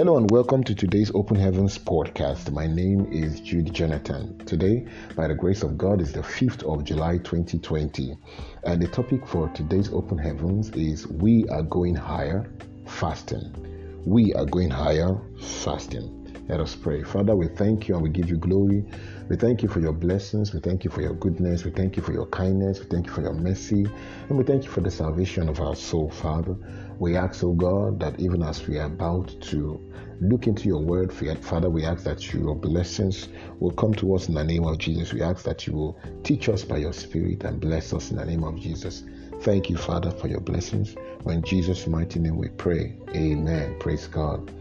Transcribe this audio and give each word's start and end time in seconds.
Hello 0.00 0.16
and 0.16 0.30
welcome 0.30 0.64
to 0.64 0.74
today's 0.74 1.10
Open 1.14 1.36
Heavens 1.36 1.76
podcast. 1.76 2.50
My 2.52 2.66
name 2.66 3.06
is 3.12 3.38
Jude 3.38 3.70
Jonathan. 3.74 4.38
Today, 4.46 4.86
by 5.14 5.28
the 5.28 5.34
grace 5.34 5.62
of 5.62 5.76
God, 5.76 6.00
is 6.00 6.10
the 6.10 6.22
5th 6.22 6.62
of 6.62 6.84
July 6.84 7.18
2020. 7.18 8.16
And 8.64 8.80
the 8.80 8.88
topic 8.88 9.28
for 9.28 9.50
today's 9.50 9.92
Open 9.92 10.16
Heavens 10.16 10.70
is 10.70 11.06
We 11.06 11.46
Are 11.50 11.62
Going 11.62 11.94
Higher 11.94 12.50
Fasting. 12.86 14.02
We 14.06 14.32
are 14.32 14.46
going 14.46 14.70
higher 14.70 15.20
fasting. 15.38 16.19
Let 16.50 16.58
us 16.58 16.74
pray. 16.74 17.04
Father, 17.04 17.36
we 17.36 17.46
thank 17.46 17.86
you 17.86 17.94
and 17.94 18.02
we 18.02 18.10
give 18.10 18.28
you 18.28 18.36
glory. 18.36 18.84
We 19.28 19.36
thank 19.36 19.62
you 19.62 19.68
for 19.68 19.78
your 19.78 19.92
blessings. 19.92 20.52
We 20.52 20.58
thank 20.58 20.82
you 20.82 20.90
for 20.90 21.00
your 21.00 21.14
goodness. 21.14 21.64
We 21.64 21.70
thank 21.70 21.96
you 21.96 22.02
for 22.02 22.12
your 22.12 22.26
kindness. 22.26 22.80
We 22.80 22.86
thank 22.86 23.06
you 23.06 23.12
for 23.12 23.20
your 23.20 23.34
mercy. 23.34 23.86
And 24.28 24.36
we 24.36 24.42
thank 24.42 24.64
you 24.64 24.70
for 24.70 24.80
the 24.80 24.90
salvation 24.90 25.48
of 25.48 25.60
our 25.60 25.76
soul, 25.76 26.10
Father. 26.10 26.56
We 26.98 27.16
ask, 27.16 27.44
oh 27.44 27.52
God, 27.52 28.00
that 28.00 28.18
even 28.18 28.42
as 28.42 28.66
we 28.66 28.78
are 28.78 28.86
about 28.86 29.32
to 29.42 29.80
look 30.20 30.48
into 30.48 30.66
your 30.66 30.82
word, 30.82 31.12
Father, 31.12 31.70
we 31.70 31.84
ask 31.84 32.02
that 32.02 32.34
your 32.34 32.56
blessings 32.56 33.28
will 33.60 33.70
come 33.70 33.94
to 33.94 34.16
us 34.16 34.26
in 34.26 34.34
the 34.34 34.42
name 34.42 34.64
of 34.64 34.78
Jesus. 34.78 35.12
We 35.12 35.22
ask 35.22 35.44
that 35.44 35.68
you 35.68 35.74
will 35.74 36.00
teach 36.24 36.48
us 36.48 36.64
by 36.64 36.78
your 36.78 36.92
Spirit 36.92 37.44
and 37.44 37.60
bless 37.60 37.92
us 37.92 38.10
in 38.10 38.16
the 38.16 38.24
name 38.24 38.42
of 38.42 38.58
Jesus. 38.58 39.04
Thank 39.42 39.70
you, 39.70 39.76
Father, 39.76 40.10
for 40.10 40.26
your 40.26 40.40
blessings. 40.40 40.96
In 41.26 41.42
Jesus' 41.42 41.86
mighty 41.86 42.18
name 42.18 42.36
we 42.36 42.48
pray. 42.48 42.96
Amen. 43.14 43.76
Praise 43.78 44.08
God. 44.08 44.52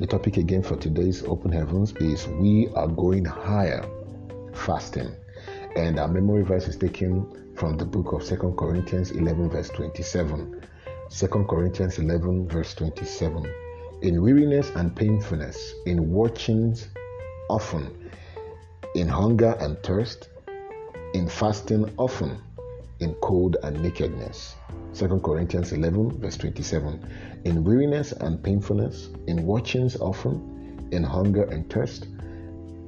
The 0.00 0.06
topic 0.06 0.38
again 0.38 0.62
for 0.62 0.76
today's 0.76 1.22
Open 1.24 1.52
Heavens 1.52 1.92
is 2.00 2.26
We 2.26 2.68
Are 2.74 2.88
Going 2.88 3.22
Higher 3.22 3.84
Fasting. 4.54 5.14
And 5.76 6.00
our 6.00 6.08
memory 6.08 6.42
verse 6.42 6.68
is 6.68 6.76
taken 6.78 7.52
from 7.54 7.76
the 7.76 7.84
book 7.84 8.14
of 8.14 8.24
Second 8.24 8.56
Corinthians 8.56 9.10
11, 9.10 9.50
verse 9.50 9.68
27. 9.68 10.62
2 11.10 11.26
Corinthians 11.28 11.98
11, 11.98 12.48
verse 12.48 12.74
27. 12.76 13.46
In 14.00 14.22
weariness 14.22 14.70
and 14.70 14.96
painfulness, 14.96 15.74
in 15.84 16.10
watchings 16.10 16.88
often, 17.50 18.10
in 18.94 19.06
hunger 19.06 19.54
and 19.60 19.76
thirst, 19.82 20.30
in 21.12 21.28
fasting 21.28 21.92
often, 21.98 22.40
in 23.00 23.12
cold 23.16 23.58
and 23.62 23.82
nakedness. 23.82 24.54
2 24.94 25.20
Corinthians 25.20 25.72
11, 25.72 26.20
verse 26.20 26.36
27. 26.36 27.00
In 27.44 27.64
weariness 27.64 28.12
and 28.12 28.42
painfulness, 28.42 29.08
in 29.26 29.46
watchings 29.46 29.96
often, 29.96 30.88
in 30.90 31.02
hunger 31.04 31.44
and 31.44 31.70
thirst, 31.70 32.08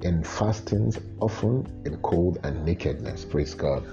in 0.03 0.25
fastings 0.25 0.99
often, 1.21 1.67
in 1.85 1.97
cold 1.99 2.39
and 2.43 2.65
nakedness. 2.65 3.25
Praise 3.25 3.55
God. 3.55 3.85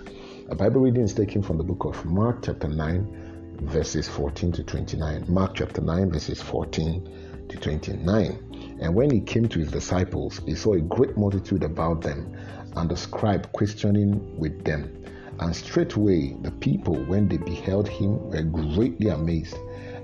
A 0.50 0.56
Bible 0.56 0.82
reading 0.82 1.04
is 1.04 1.14
taken 1.14 1.44
from 1.44 1.58
the 1.58 1.64
book 1.64 1.86
of 1.86 2.04
Mark, 2.06 2.44
chapter 2.44 2.68
9, 2.68 3.60
verses 3.62 4.08
14 4.08 4.52
to 4.54 4.64
29. 4.64 5.26
Mark, 5.28 5.54
chapter 5.54 5.82
9, 5.82 6.12
verses 6.12 6.42
14 6.42 7.46
to 7.50 7.58
29. 7.58 8.78
And 8.82 8.96
when 8.96 9.12
he 9.12 9.22
came 9.22 9.48
to 9.50 9.60
his 9.60 9.72
disciples, 9.72 10.42
he 10.46 10.56
saw 10.56 10.74
a 10.74 10.82
great 10.82 11.16
multitude 11.16 11.64
about 11.64 12.02
them, 12.02 12.36
and 12.76 12.90
the 12.90 12.98
scribe 12.98 13.52
questioning 13.52 14.38
with 14.40 14.64
them. 14.64 14.96
And 15.40 15.56
straightway 15.56 16.36
the 16.42 16.52
people, 16.52 16.96
when 17.06 17.30
they 17.30 17.38
beheld 17.38 17.88
him, 17.88 18.30
were 18.30 18.44
greatly 18.44 19.08
amazed, 19.08 19.58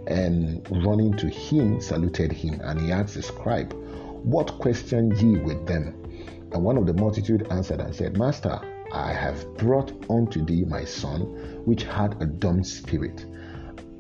and 0.08 0.66
running 0.86 1.12
to 1.18 1.28
him, 1.28 1.82
saluted 1.82 2.32
him. 2.32 2.62
And 2.64 2.80
he 2.80 2.92
asked 2.92 3.16
the 3.16 3.22
scribe, 3.22 3.74
What 4.24 4.60
question 4.60 5.12
ye 5.18 5.38
with 5.38 5.68
them? 5.68 5.94
And 6.54 6.64
one 6.64 6.78
of 6.78 6.86
the 6.86 6.94
multitude 6.94 7.48
answered 7.52 7.82
and 7.82 7.94
said, 7.94 8.18
Master, 8.18 8.60
I 8.94 9.12
have 9.12 9.58
brought 9.58 9.92
unto 10.10 10.46
thee 10.46 10.64
my 10.64 10.86
son, 10.86 11.22
which 11.66 11.84
had 11.84 12.22
a 12.22 12.26
dumb 12.26 12.64
spirit. 12.64 13.26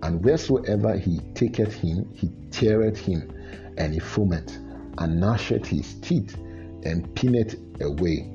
And 0.03 0.23
wheresoever 0.23 0.95
he 0.95 1.19
taketh 1.33 1.73
him, 1.73 2.09
he 2.13 2.31
teareth 2.52 2.97
him, 2.97 3.30
and 3.78 3.94
he 3.94 4.00
foameth, 4.00 4.56
and 5.00 5.22
gnasheth 5.22 5.66
his 5.66 5.95
teeth, 5.95 6.38
and 6.83 7.13
pinneth 7.16 7.56
away 7.81 8.34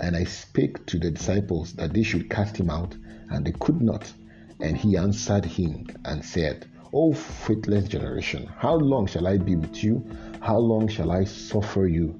and 0.00 0.16
I 0.16 0.24
spake 0.24 0.84
to 0.86 0.98
the 0.98 1.10
disciples 1.10 1.72
that 1.74 1.92
they 1.92 2.02
should 2.02 2.30
cast 2.30 2.56
him 2.56 2.70
out, 2.70 2.94
and 3.30 3.44
they 3.44 3.52
could 3.52 3.80
not. 3.80 4.12
And 4.60 4.76
he 4.76 4.96
answered 4.96 5.44
him 5.44 5.86
and 6.04 6.24
said, 6.24 6.66
O 6.92 7.12
faithless 7.12 7.88
generation, 7.88 8.48
how 8.56 8.74
long 8.76 9.06
shall 9.06 9.26
I 9.26 9.36
be 9.38 9.56
with 9.56 9.82
you? 9.82 10.04
How 10.40 10.58
long 10.58 10.88
shall 10.88 11.10
I 11.10 11.24
suffer 11.24 11.86
you? 11.86 12.18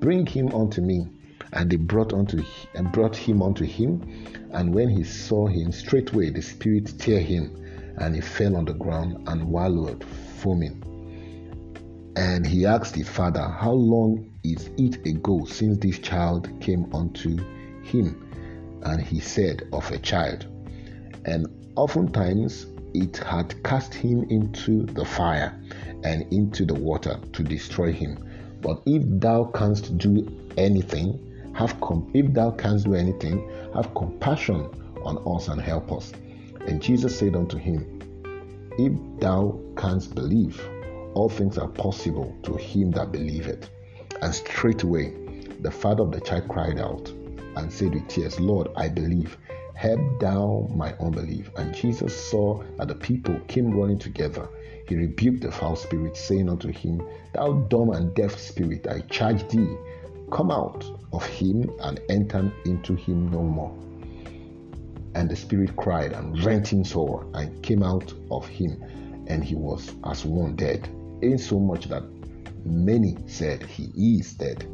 Bring 0.00 0.26
him 0.26 0.54
unto 0.54 0.80
me. 0.80 1.08
And 1.52 1.70
they 1.70 1.76
brought 1.76 2.12
unto 2.12 2.42
and 2.74 2.92
brought 2.92 3.16
him 3.16 3.42
unto 3.42 3.64
him. 3.64 4.02
And 4.52 4.74
when 4.74 4.88
he 4.88 5.02
saw 5.04 5.46
him, 5.46 5.72
straightway 5.72 6.30
the 6.30 6.42
spirit 6.42 6.98
tear 6.98 7.20
him, 7.20 7.56
and 7.98 8.14
he 8.14 8.20
fell 8.20 8.56
on 8.56 8.64
the 8.66 8.74
ground 8.74 9.28
and 9.28 9.50
wallowed, 9.50 10.04
foaming. 10.04 10.84
And 12.16 12.46
he 12.46 12.66
asked 12.66 12.94
his 12.94 13.08
father, 13.08 13.42
How 13.48 13.72
long 13.72 14.27
is 14.44 14.70
it 14.78 15.04
a 15.06 15.10
ago 15.10 15.44
since 15.44 15.78
this 15.78 15.98
child 15.98 16.48
came 16.60 16.92
unto 16.94 17.36
him? 17.82 18.80
And 18.82 19.02
he 19.02 19.20
said, 19.20 19.68
Of 19.72 19.90
a 19.90 19.98
child. 19.98 20.46
And 21.24 21.46
oftentimes 21.76 22.66
it 22.94 23.16
had 23.18 23.62
cast 23.64 23.92
him 23.92 24.24
into 24.30 24.86
the 24.86 25.04
fire 25.04 25.58
and 26.04 26.32
into 26.32 26.64
the 26.64 26.74
water 26.74 27.18
to 27.32 27.42
destroy 27.42 27.92
him. 27.92 28.24
But 28.60 28.82
if 28.86 29.02
thou 29.06 29.44
canst 29.44 29.98
do 29.98 30.26
anything, 30.56 31.52
have 31.54 31.80
com- 31.80 32.10
if 32.14 32.32
thou 32.32 32.52
canst 32.52 32.86
do 32.86 32.94
anything, 32.94 33.50
have 33.74 33.94
compassion 33.94 34.68
on 35.04 35.18
us 35.26 35.48
and 35.48 35.60
help 35.60 35.92
us. 35.92 36.12
And 36.66 36.80
Jesus 36.80 37.18
said 37.18 37.36
unto 37.36 37.56
him, 37.56 38.00
If 38.78 38.92
thou 39.20 39.58
canst 39.76 40.14
believe, 40.14 40.60
all 41.14 41.28
things 41.28 41.58
are 41.58 41.68
possible 41.68 42.36
to 42.44 42.54
him 42.56 42.90
that 42.92 43.12
believeth. 43.12 43.68
And 44.22 44.34
straightway 44.34 45.12
the 45.60 45.70
father 45.70 46.02
of 46.02 46.12
the 46.12 46.20
child 46.20 46.48
cried 46.48 46.78
out 46.78 47.08
and 47.56 47.72
said 47.72 47.94
with 47.94 48.08
tears, 48.08 48.38
Lord, 48.38 48.68
I 48.76 48.88
believe. 48.88 49.36
Help 49.74 50.00
thou 50.18 50.68
my 50.74 50.92
unbelief. 50.94 51.50
And 51.56 51.72
Jesus 51.72 52.12
saw 52.30 52.64
that 52.78 52.88
the 52.88 52.96
people 52.96 53.38
came 53.46 53.70
running 53.70 53.98
together. 53.98 54.48
He 54.88 54.96
rebuked 54.96 55.42
the 55.42 55.52
foul 55.52 55.76
spirit, 55.76 56.16
saying 56.16 56.48
unto 56.48 56.72
him, 56.72 57.00
Thou 57.32 57.52
dumb 57.68 57.90
and 57.90 58.12
deaf 58.14 58.36
spirit, 58.36 58.88
I 58.88 59.00
charge 59.02 59.46
thee, 59.48 59.76
come 60.32 60.50
out 60.50 60.84
of 61.12 61.24
him 61.24 61.70
and 61.80 62.00
enter 62.08 62.52
into 62.64 62.96
him 62.96 63.30
no 63.30 63.42
more. 63.42 63.72
And 65.14 65.30
the 65.30 65.36
spirit 65.36 65.76
cried 65.76 66.12
and 66.12 66.42
rent 66.44 66.72
him 66.72 66.84
sore 66.84 67.24
and 67.34 67.62
came 67.62 67.84
out 67.84 68.12
of 68.32 68.48
him, 68.48 68.82
and 69.28 69.44
he 69.44 69.54
was 69.54 69.94
as 70.04 70.24
one 70.24 70.56
dead 70.56 70.88
insomuch 71.22 71.84
that 71.86 72.02
many 72.68 73.16
said, 73.26 73.62
He 73.62 74.18
is 74.18 74.34
dead. 74.34 74.66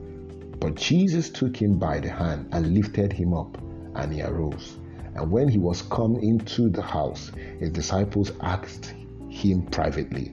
But 0.60 0.76
Jesus 0.76 1.30
took 1.30 1.56
him 1.56 1.78
by 1.78 2.00
the 2.00 2.10
hand 2.10 2.48
and 2.52 2.74
lifted 2.74 3.12
him 3.12 3.34
up, 3.34 3.58
and 3.94 4.12
he 4.12 4.22
arose. 4.22 4.76
And 5.14 5.30
when 5.30 5.48
he 5.48 5.58
was 5.58 5.82
come 5.82 6.16
into 6.16 6.68
the 6.68 6.82
house, 6.82 7.30
his 7.58 7.70
disciples 7.70 8.32
asked 8.40 8.94
him 9.28 9.62
privately, 9.66 10.32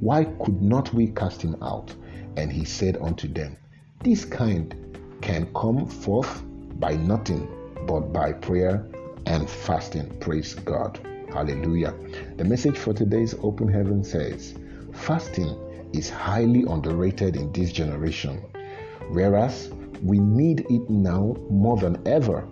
Why 0.00 0.24
could 0.24 0.62
not 0.62 0.92
we 0.94 1.08
cast 1.08 1.42
him 1.42 1.56
out? 1.62 1.94
And 2.36 2.50
he 2.50 2.64
said 2.64 2.96
unto 2.96 3.28
them, 3.28 3.56
This 4.02 4.24
kind 4.24 4.74
can 5.20 5.52
come 5.54 5.86
forth 5.86 6.42
by 6.78 6.96
nothing 6.96 7.48
but 7.86 8.12
by 8.12 8.32
prayer 8.32 8.86
and 9.26 9.48
fasting. 9.48 10.08
Praise 10.18 10.54
God. 10.54 10.98
Hallelujah. 11.32 11.94
The 12.36 12.44
message 12.44 12.76
for 12.76 12.92
today's 12.92 13.34
open 13.42 13.68
heaven 13.68 14.04
says, 14.04 14.54
Fasting 14.92 15.56
is 15.92 16.10
highly 16.10 16.64
underrated 16.64 17.36
in 17.36 17.52
this 17.52 17.72
generation, 17.72 18.42
whereas 19.10 19.70
we 20.02 20.18
need 20.18 20.66
it 20.70 20.88
now 20.90 21.36
more 21.50 21.76
than 21.76 22.00
ever. 22.06 22.46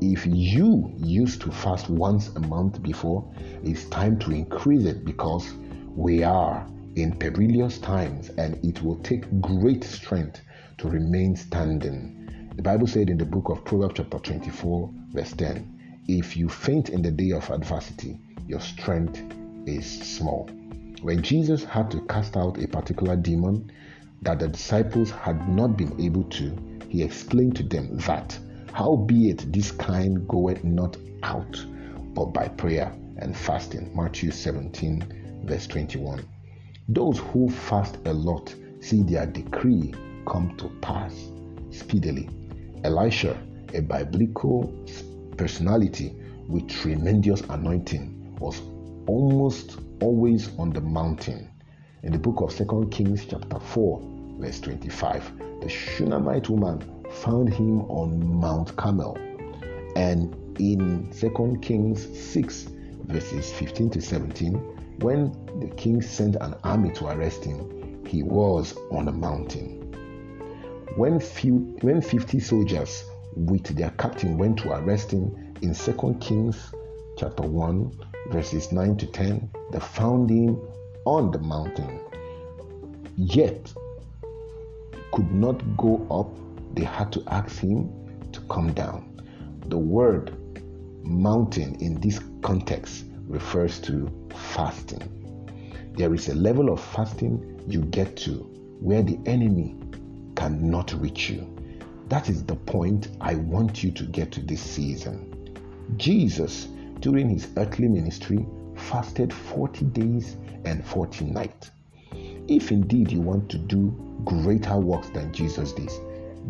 If 0.00 0.24
you 0.26 0.92
used 0.96 1.40
to 1.42 1.50
fast 1.50 1.90
once 1.90 2.28
a 2.36 2.40
month 2.40 2.82
before, 2.82 3.28
it's 3.64 3.84
time 3.86 4.18
to 4.20 4.30
increase 4.30 4.84
it 4.84 5.04
because 5.04 5.52
we 5.94 6.22
are 6.22 6.66
in 6.94 7.12
perilous 7.12 7.78
times 7.78 8.30
and 8.38 8.64
it 8.64 8.82
will 8.82 8.96
take 8.98 9.40
great 9.40 9.84
strength 9.84 10.40
to 10.78 10.88
remain 10.88 11.36
standing. 11.36 12.50
The 12.56 12.62
Bible 12.62 12.86
said 12.86 13.10
in 13.10 13.18
the 13.18 13.24
book 13.24 13.48
of 13.50 13.64
Proverbs, 13.64 13.94
chapter 13.96 14.18
24, 14.18 14.90
verse 15.12 15.32
10 15.32 16.04
If 16.08 16.36
you 16.36 16.48
faint 16.48 16.88
in 16.88 17.02
the 17.02 17.10
day 17.10 17.32
of 17.32 17.50
adversity, 17.50 18.18
your 18.46 18.60
strength 18.60 19.22
is 19.66 19.86
small. 20.16 20.48
When 21.02 21.22
Jesus 21.22 21.62
had 21.62 21.92
to 21.92 22.00
cast 22.02 22.36
out 22.36 22.60
a 22.60 22.66
particular 22.66 23.14
demon 23.14 23.70
that 24.22 24.40
the 24.40 24.48
disciples 24.48 25.12
had 25.12 25.48
not 25.48 25.76
been 25.76 26.00
able 26.00 26.24
to, 26.24 26.52
he 26.88 27.04
explained 27.04 27.54
to 27.56 27.62
them 27.62 27.96
that, 27.98 28.36
howbeit 28.72 29.52
this 29.52 29.70
kind 29.70 30.26
goeth 30.26 30.64
not 30.64 30.96
out 31.22 31.64
but 32.14 32.26
by 32.26 32.48
prayer 32.48 32.92
and 33.18 33.36
fasting. 33.36 33.94
Matthew 33.94 34.32
17, 34.32 35.44
verse 35.44 35.68
21. 35.68 36.26
Those 36.88 37.20
who 37.20 37.48
fast 37.48 37.96
a 38.06 38.12
lot 38.12 38.52
see 38.80 39.04
their 39.04 39.26
decree 39.26 39.94
come 40.26 40.56
to 40.56 40.68
pass 40.80 41.14
speedily. 41.70 42.28
Elisha, 42.82 43.40
a 43.72 43.82
biblical 43.82 44.72
personality 45.36 46.16
with 46.48 46.68
tremendous 46.68 47.40
anointing, 47.42 48.36
was 48.40 48.60
almost 49.06 49.78
always 50.00 50.56
on 50.58 50.70
the 50.70 50.80
mountain. 50.80 51.50
In 52.02 52.12
the 52.12 52.18
book 52.18 52.40
of 52.40 52.52
Second 52.52 52.90
Kings, 52.90 53.26
chapter 53.26 53.58
4, 53.58 54.00
verse 54.38 54.60
25, 54.60 55.32
the 55.60 55.68
Shunammite 55.68 56.48
woman 56.48 57.04
found 57.10 57.52
him 57.52 57.82
on 57.82 58.40
Mount 58.40 58.76
Carmel. 58.76 59.18
And 59.96 60.34
in 60.60 61.12
Second 61.12 61.60
Kings 61.62 62.06
6, 62.18 62.68
verses 63.06 63.50
15 63.52 63.90
to 63.90 64.00
17, 64.00 64.54
when 65.00 65.32
the 65.60 65.68
king 65.76 66.02
sent 66.02 66.36
an 66.36 66.54
army 66.64 66.92
to 66.92 67.06
arrest 67.06 67.44
him, 67.44 68.04
he 68.06 68.22
was 68.22 68.76
on 68.90 69.08
a 69.08 69.12
mountain. 69.12 69.74
When, 70.96 71.20
few, 71.20 71.76
when 71.80 72.00
50 72.00 72.40
soldiers 72.40 73.04
with 73.36 73.64
their 73.76 73.90
captain 73.90 74.36
went 74.36 74.58
to 74.60 74.72
arrest 74.72 75.12
him 75.12 75.54
in 75.62 75.74
2 75.74 76.16
Kings 76.20 76.72
chapter 77.16 77.42
1, 77.42 77.98
verses 78.30 78.72
9 78.72 78.96
to 78.98 79.06
10, 79.06 79.50
they 79.72 79.80
found 79.80 80.30
him 80.30 80.60
on 81.04 81.30
the 81.30 81.38
mountain. 81.38 82.00
Yet 83.16 83.72
could 85.12 85.32
not 85.32 85.76
go 85.76 86.06
up, 86.10 86.28
they 86.74 86.84
had 86.84 87.10
to 87.12 87.22
ask 87.28 87.58
him 87.58 87.90
to 88.32 88.40
come 88.42 88.72
down. 88.72 89.20
The 89.66 89.78
word 89.78 90.36
mountain 91.02 91.74
in 91.76 92.00
this 92.00 92.20
context 92.42 93.04
refers 93.26 93.78
to 93.80 94.10
fasting. 94.52 95.02
There 95.96 96.14
is 96.14 96.28
a 96.28 96.34
level 96.34 96.70
of 96.72 96.80
fasting 96.80 97.62
you 97.66 97.82
get 97.82 98.16
to 98.18 98.34
where 98.80 99.02
the 99.02 99.18
enemy 99.26 99.76
cannot 100.36 100.92
reach 101.00 101.28
you. 101.30 101.54
That 102.08 102.28
is 102.28 102.44
the 102.44 102.54
point 102.54 103.08
I 103.20 103.34
want 103.34 103.82
you 103.82 103.90
to 103.92 104.04
get 104.04 104.32
to 104.32 104.40
this 104.40 104.62
season. 104.62 105.34
Jesus, 105.96 106.68
during 107.00 107.28
his 107.28 107.48
earthly 107.56 107.88
ministry, 107.88 108.46
fasted 108.74 109.32
40 109.32 109.84
days 109.86 110.36
and 110.64 110.84
40 110.84 111.26
nights. 111.26 111.70
If 112.48 112.72
indeed 112.72 113.12
you 113.12 113.20
want 113.20 113.48
to 113.50 113.58
do 113.58 113.94
greater 114.24 114.76
works 114.76 115.10
than 115.10 115.32
Jesus 115.32 115.72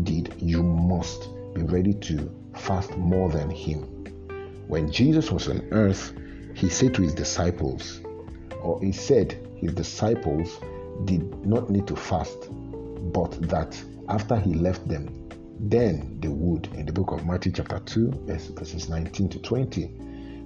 did, 0.02 0.34
you 0.38 0.62
must 0.62 1.28
be 1.54 1.62
ready 1.62 1.94
to 1.94 2.30
fast 2.54 2.96
more 2.96 3.30
than 3.30 3.50
him. 3.50 3.82
When 4.68 4.90
Jesus 4.90 5.30
was 5.30 5.48
on 5.48 5.66
earth, 5.70 6.12
he 6.54 6.68
said 6.68 6.94
to 6.94 7.02
his 7.02 7.14
disciples, 7.14 8.00
or 8.62 8.80
he 8.82 8.92
said 8.92 9.38
his 9.56 9.72
disciples 9.72 10.58
did 11.04 11.46
not 11.46 11.70
need 11.70 11.86
to 11.86 11.96
fast, 11.96 12.48
but 13.12 13.32
that 13.48 13.80
after 14.08 14.36
he 14.36 14.54
left 14.54 14.86
them, 14.88 15.28
then 15.60 16.18
they 16.20 16.28
would. 16.28 16.68
In 16.74 16.86
the 16.86 16.92
book 16.92 17.12
of 17.12 17.26
Matthew, 17.26 17.52
chapter 17.52 17.78
2, 17.80 18.10
verses 18.26 18.88
19 18.88 19.28
to 19.30 19.38
20. 19.40 19.90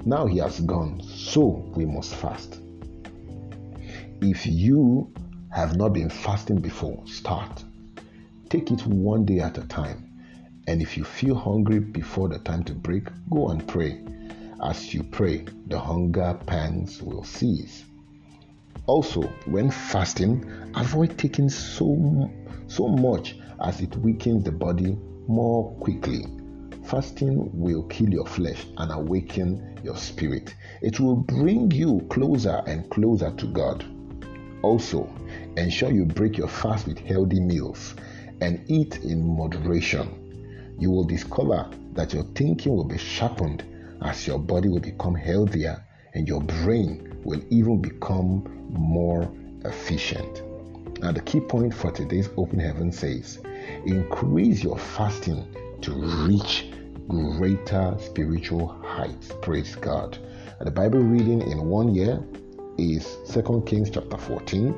Now 0.05 0.27
he 0.27 0.39
has 0.39 0.59
gone, 0.61 1.01
so 1.03 1.71
we 1.77 1.85
must 1.85 2.15
fast. 2.15 2.59
If 4.21 4.47
you 4.47 5.13
have 5.51 5.77
not 5.77 5.91
been 5.91 6.11
fasting 6.11 6.61
before, 6.61 7.07
start. 7.07 7.63
Take 8.49 8.73
it 8.73 8.85
one 8.85 9.25
day 9.25 9.39
at 9.39 9.59
a 9.59 9.67
time. 9.69 10.09
And 10.67 10.83
if 10.83 10.97
you 10.97 11.05
feel 11.05 11.37
hungry 11.37 11.79
before 11.79 12.29
the 12.29 12.39
time 12.39 12.65
to 12.65 12.75
break, 12.75 13.09
go 13.31 13.51
and 13.51 13.67
pray. 13.69 14.03
As 14.61 14.93
you 14.93 15.05
pray, 15.05 15.47
the 15.69 15.79
hunger 15.79 16.37
pangs 16.47 17.01
will 17.01 17.23
cease. 17.23 17.85
Also, 18.87 19.23
when 19.47 19.71
fasting, 19.71 20.45
avoid 20.75 21.17
taking 21.17 21.49
so, 21.49 22.29
so 22.67 22.89
much 22.89 23.37
as 23.65 23.81
it 23.81 23.97
weakens 23.99 24.43
the 24.43 24.53
body 24.53 24.99
more 25.29 25.73
quickly. 25.77 26.27
Fasting 26.93 27.49
will 27.55 27.85
kill 27.85 28.11
your 28.11 28.27
flesh 28.27 28.67
and 28.77 28.93
awaken 28.93 29.81
your 29.83 29.97
spirit. 29.97 30.55
It 30.83 31.01
will 31.01 31.17
bring 31.17 31.71
you 31.71 32.07
closer 32.11 32.63
and 32.67 32.91
closer 32.91 33.31
to 33.31 33.47
God. 33.47 33.83
Also, 34.61 35.11
ensure 35.57 35.91
you 35.91 36.05
break 36.05 36.37
your 36.37 36.49
fast 36.49 36.87
with 36.87 36.99
healthy 36.99 37.41
meals 37.41 37.95
and 38.43 38.63
eat 38.71 38.99
in 38.99 39.27
moderation. 39.27 40.77
You 40.79 40.91
will 40.91 41.05
discover 41.05 41.71
that 41.95 42.13
your 42.13 42.25
thinking 42.35 42.77
will 42.77 42.85
be 42.85 42.99
sharpened 42.99 43.65
as 44.03 44.27
your 44.27 44.39
body 44.39 44.69
will 44.69 44.81
become 44.81 45.15
healthier 45.15 45.83
and 46.13 46.29
your 46.29 46.43
brain 46.43 47.23
will 47.25 47.41
even 47.49 47.81
become 47.81 48.67
more 48.69 49.33
efficient. 49.65 50.43
Now, 51.01 51.13
the 51.13 51.23
key 51.23 51.41
point 51.41 51.73
for 51.73 51.91
today's 51.91 52.29
open 52.37 52.59
heaven 52.59 52.93
says 52.93 53.39
increase 53.87 54.63
your 54.63 54.79
fasting 54.79 55.57
to 55.81 55.93
reach 56.29 56.67
greater 57.09 57.97
spiritual 57.99 58.69
heights. 58.83 59.33
Praise 59.43 59.75
God. 59.77 60.19
And 60.59 60.67
the 60.67 60.71
Bible 60.71 61.01
reading 61.01 61.43
in 61.43 61.67
one 61.67 61.95
year 61.95 62.23
is 62.79 63.19
Second 63.25 63.67
Kings 63.67 63.91
chapter 63.91 64.17
14 64.17 64.75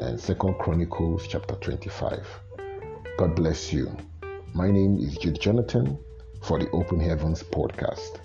and 0.00 0.20
Second 0.20 0.58
Chronicles 0.58 1.26
chapter 1.26 1.54
25. 1.54 2.26
God 3.18 3.34
bless 3.34 3.72
you. 3.72 3.96
My 4.54 4.70
name 4.70 4.98
is 4.98 5.16
Jude 5.16 5.40
Jonathan 5.40 5.98
for 6.42 6.58
the 6.58 6.70
Open 6.70 7.00
Heavens 7.00 7.42
podcast. 7.42 8.20